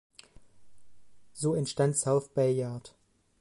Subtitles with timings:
[1.33, 2.89] So entstand "South Bayard".